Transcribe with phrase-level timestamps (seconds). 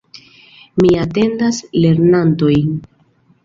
[0.83, 2.77] Mi atendas lernantojn.